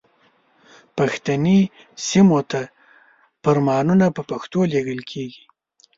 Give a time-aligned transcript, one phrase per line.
[0.97, 1.59] پښتني
[2.07, 2.61] سیمو ته
[3.43, 5.43] فرمانونه په پښتو لیږل کیږي.